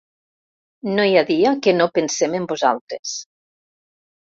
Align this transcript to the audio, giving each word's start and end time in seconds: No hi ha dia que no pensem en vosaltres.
No 0.99 1.05
hi 1.09 1.13
ha 1.19 1.23
dia 1.27 1.51
que 1.67 1.75
no 1.77 1.89
pensem 1.99 2.39
en 2.41 2.49
vosaltres. 2.55 3.15